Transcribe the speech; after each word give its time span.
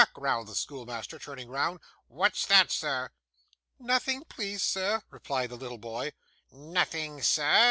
growled 0.15 0.47
the 0.47 0.55
schoolmaster, 0.55 1.19
turning 1.19 1.47
round. 1.47 1.79
'What's 2.07 2.47
that, 2.47 2.71
sir?' 2.71 3.11
'Nothing, 3.79 4.23
please 4.23 4.63
sir,' 4.63 5.03
replied 5.11 5.51
the 5.51 5.55
little 5.57 5.77
boy. 5.77 6.13
'Nothing, 6.51 7.21
sir! 7.21 7.59